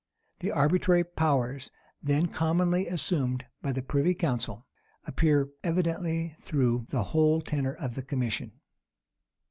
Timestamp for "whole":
7.03-7.39